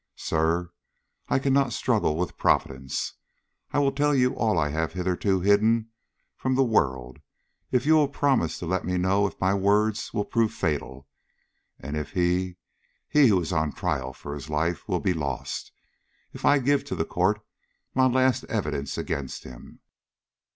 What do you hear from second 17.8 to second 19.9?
my last evidence against him?"